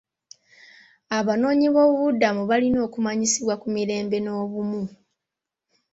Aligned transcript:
Abanoonyiboobubudamu 1.17 2.41
balina 2.49 2.79
okumanyisibwa 2.87 3.55
ku 3.61 3.67
mirembe 3.75 4.17
n'obumu. 4.21 4.81